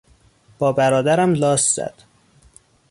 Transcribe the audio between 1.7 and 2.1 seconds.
زد.